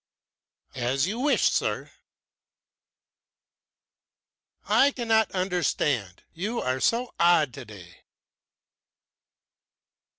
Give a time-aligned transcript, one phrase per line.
[0.73, 1.91] "As you wish, sir."
[4.67, 8.01] "I cannot understand you are so odd today."